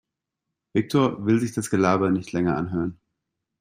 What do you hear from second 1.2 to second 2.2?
will sich das Gelaber